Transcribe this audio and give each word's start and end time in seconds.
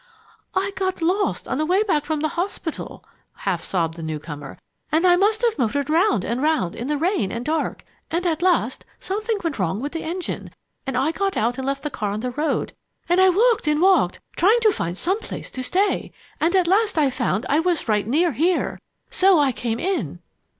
"I 0.55 0.71
got 0.75 1.03
lost 1.03 1.47
on 1.47 1.59
the 1.59 1.65
way 1.67 1.83
back 1.83 2.05
from 2.05 2.21
the 2.21 2.29
hospital," 2.29 3.05
half 3.35 3.63
sobbed 3.63 3.93
the 3.97 4.01
new 4.01 4.17
comer, 4.17 4.57
"and 4.91 5.05
I 5.05 5.15
must 5.15 5.43
have 5.43 5.59
motored 5.59 5.91
round 5.91 6.25
and 6.25 6.41
round 6.41 6.73
in 6.75 6.87
the 6.87 6.97
rain 6.97 7.31
and 7.31 7.45
dark. 7.45 7.85
And 8.09 8.25
at 8.25 8.41
last 8.41 8.83
something 8.99 9.37
went 9.43 9.59
wrong 9.59 9.79
with 9.79 9.91
the 9.91 10.01
engine, 10.01 10.49
and 10.87 10.97
I 10.97 11.11
got 11.11 11.37
out 11.37 11.59
and 11.59 11.67
left 11.67 11.83
the 11.83 11.91
car 11.91 12.09
on 12.09 12.21
the 12.21 12.31
road 12.31 12.73
and 13.07 13.21
I 13.21 13.29
walked 13.29 13.67
and 13.67 13.79
walked 13.79 14.19
trying 14.35 14.59
to 14.61 14.71
find 14.73 14.97
some 14.97 15.19
place 15.19 15.51
to 15.51 15.61
stay 15.61 16.11
and 16.39 16.55
at 16.55 16.65
last 16.65 16.97
I 16.97 17.11
found 17.11 17.45
I 17.47 17.59
was 17.59 17.87
right 17.87 18.07
near 18.07 18.31
here 18.31 18.79
so 19.11 19.37
I 19.37 19.51
came 19.51 19.79
in!" 19.79 20.17